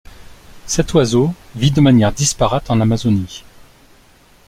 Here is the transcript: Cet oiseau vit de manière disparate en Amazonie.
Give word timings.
Cet 0.65 0.95
oiseau 0.95 1.31
vit 1.55 1.69
de 1.69 1.79
manière 1.79 2.11
disparate 2.11 2.71
en 2.71 2.81
Amazonie. 2.81 3.43